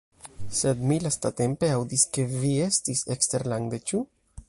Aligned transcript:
Sed 0.59 0.81
mi 0.91 0.97
lastatempe 1.03 1.71
aŭdis 1.75 2.07
ke 2.17 2.27
vi 2.33 2.57
estis 2.71 3.07
eksterlande, 3.19 3.85
ĉu? 3.93 4.07